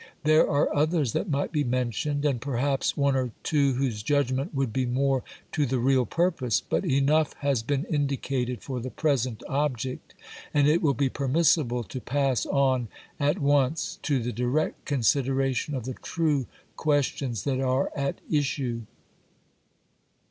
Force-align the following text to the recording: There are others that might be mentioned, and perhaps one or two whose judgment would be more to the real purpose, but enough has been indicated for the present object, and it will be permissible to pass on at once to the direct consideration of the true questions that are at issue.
There 0.23 0.49
are 0.49 0.75
others 0.75 1.13
that 1.13 1.29
might 1.29 1.51
be 1.51 1.63
mentioned, 1.63 2.25
and 2.25 2.41
perhaps 2.41 2.97
one 2.97 3.15
or 3.15 3.29
two 3.43 3.73
whose 3.73 4.01
judgment 4.01 4.51
would 4.55 4.73
be 4.73 4.87
more 4.87 5.23
to 5.51 5.67
the 5.67 5.77
real 5.77 6.07
purpose, 6.07 6.59
but 6.59 6.83
enough 6.83 7.33
has 7.41 7.61
been 7.61 7.83
indicated 7.85 8.63
for 8.63 8.79
the 8.79 8.89
present 8.89 9.43
object, 9.47 10.15
and 10.55 10.67
it 10.67 10.81
will 10.81 10.95
be 10.95 11.07
permissible 11.09 11.83
to 11.83 12.01
pass 12.01 12.47
on 12.47 12.87
at 13.19 13.37
once 13.37 13.99
to 14.01 14.17
the 14.17 14.31
direct 14.33 14.85
consideration 14.85 15.75
of 15.75 15.83
the 15.85 15.93
true 15.93 16.47
questions 16.77 17.43
that 17.43 17.59
are 17.59 17.91
at 17.95 18.21
issue. 18.27 18.81